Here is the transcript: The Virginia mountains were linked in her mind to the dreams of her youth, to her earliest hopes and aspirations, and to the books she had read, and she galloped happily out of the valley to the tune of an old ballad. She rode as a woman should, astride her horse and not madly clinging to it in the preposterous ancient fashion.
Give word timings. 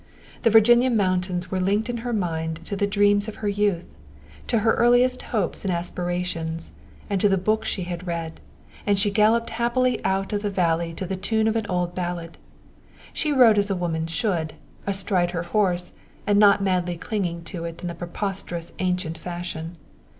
The 0.41 0.49
Virginia 0.49 0.89
mountains 0.89 1.51
were 1.51 1.59
linked 1.59 1.87
in 1.87 1.97
her 1.97 2.11
mind 2.11 2.61
to 2.65 2.75
the 2.75 2.87
dreams 2.87 3.27
of 3.27 3.35
her 3.45 3.47
youth, 3.47 3.85
to 4.47 4.57
her 4.65 4.73
earliest 4.73 5.21
hopes 5.29 5.63
and 5.63 5.71
aspirations, 5.71 6.71
and 7.07 7.21
to 7.21 7.29
the 7.29 7.37
books 7.37 7.69
she 7.69 7.83
had 7.83 8.07
read, 8.07 8.39
and 8.87 8.97
she 8.97 9.11
galloped 9.11 9.51
happily 9.51 10.03
out 10.03 10.33
of 10.33 10.41
the 10.41 10.49
valley 10.49 10.91
to 10.95 11.05
the 11.05 11.15
tune 11.15 11.47
of 11.47 11.55
an 11.55 11.67
old 11.67 11.93
ballad. 11.93 12.39
She 13.13 13.31
rode 13.31 13.59
as 13.59 13.69
a 13.69 13.75
woman 13.75 14.07
should, 14.07 14.53
astride 14.87 15.29
her 15.37 15.43
horse 15.43 15.91
and 16.25 16.39
not 16.39 16.63
madly 16.63 16.97
clinging 16.97 17.43
to 17.53 17.65
it 17.65 17.83
in 17.83 17.87
the 17.87 17.93
preposterous 17.93 18.73
ancient 18.79 19.19
fashion. 19.19 19.77